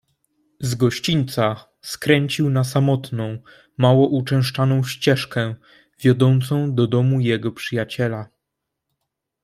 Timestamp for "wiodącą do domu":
5.99-7.19